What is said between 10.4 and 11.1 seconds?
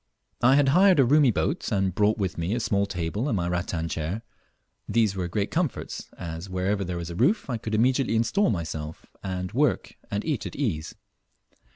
at ease.